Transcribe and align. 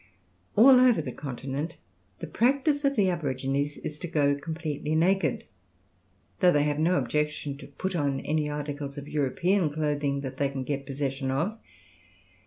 All 0.55 0.79
over 0.79 0.99
the 0.99 1.11
continent 1.11 1.77
the 2.21 2.25
practice 2.25 2.83
of 2.83 2.95
the 2.95 3.11
aborigines 3.11 3.77
is 3.77 3.99
to 3.99 4.07
go 4.07 4.33
completely 4.33 4.95
naked; 4.95 5.43
though 6.39 6.51
they 6.51 6.63
have 6.63 6.79
no 6.79 6.97
objection 6.97 7.55
to 7.59 7.67
put 7.67 7.95
on 7.95 8.19
any 8.21 8.49
articles 8.49 8.97
of 8.97 9.07
European 9.07 9.69
clothing 9.69 10.21
that 10.21 10.37
they 10.37 10.49
can 10.49 10.63
get 10.63 10.87
possession 10.87 11.29
of. 11.29 11.59